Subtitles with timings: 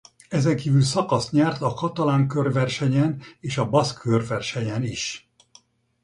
[0.29, 5.29] Ezen kívül szakaszt nyert a Katalán körversenyen és a Baszk körversenyen is.